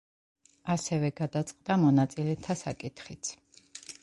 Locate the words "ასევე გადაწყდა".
0.75-1.77